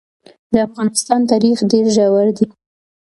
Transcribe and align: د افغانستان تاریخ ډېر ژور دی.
د 0.53 0.55
افغانستان 0.67 1.19
تاریخ 1.31 1.57
ډېر 1.71 1.85
ژور 1.95 2.27
دی. 2.37 2.45